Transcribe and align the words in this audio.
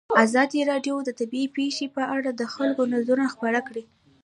ازادي 0.25 0.59
راډیو 0.71 0.95
د 1.03 1.09
طبیعي 1.19 1.47
پېښې 1.57 1.85
په 1.95 2.03
اړه 2.15 2.29
د 2.33 2.41
خلکو 2.53 2.81
نظرونه 2.93 3.27
خپاره 3.33 3.59
کړي. 3.67 3.83